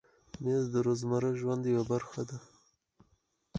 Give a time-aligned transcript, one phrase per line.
[0.43, 2.37] مېز د روزمره ژوند یوه برخه ده.